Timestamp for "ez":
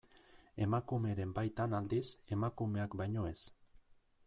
3.35-3.39